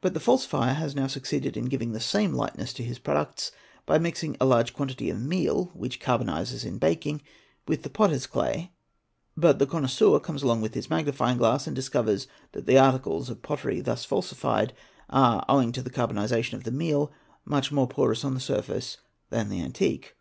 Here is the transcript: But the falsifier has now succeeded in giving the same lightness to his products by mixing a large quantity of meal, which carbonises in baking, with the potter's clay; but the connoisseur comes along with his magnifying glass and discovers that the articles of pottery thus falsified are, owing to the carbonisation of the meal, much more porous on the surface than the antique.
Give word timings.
But 0.00 0.14
the 0.14 0.20
falsifier 0.20 0.74
has 0.76 0.94
now 0.94 1.08
succeeded 1.08 1.56
in 1.56 1.64
giving 1.64 1.90
the 1.90 1.98
same 1.98 2.32
lightness 2.32 2.72
to 2.74 2.84
his 2.84 3.00
products 3.00 3.50
by 3.84 3.98
mixing 3.98 4.36
a 4.40 4.44
large 4.44 4.72
quantity 4.72 5.10
of 5.10 5.20
meal, 5.20 5.72
which 5.74 5.98
carbonises 6.00 6.64
in 6.64 6.78
baking, 6.78 7.20
with 7.66 7.82
the 7.82 7.90
potter's 7.90 8.28
clay; 8.28 8.70
but 9.36 9.58
the 9.58 9.66
connoisseur 9.66 10.20
comes 10.20 10.44
along 10.44 10.60
with 10.60 10.74
his 10.74 10.88
magnifying 10.88 11.36
glass 11.38 11.66
and 11.66 11.74
discovers 11.74 12.28
that 12.52 12.66
the 12.66 12.78
articles 12.78 13.28
of 13.28 13.42
pottery 13.42 13.80
thus 13.80 14.04
falsified 14.04 14.72
are, 15.10 15.44
owing 15.48 15.72
to 15.72 15.82
the 15.82 15.90
carbonisation 15.90 16.52
of 16.52 16.62
the 16.62 16.70
meal, 16.70 17.10
much 17.44 17.72
more 17.72 17.88
porous 17.88 18.24
on 18.24 18.34
the 18.34 18.38
surface 18.40 18.98
than 19.30 19.48
the 19.48 19.60
antique. 19.60 20.14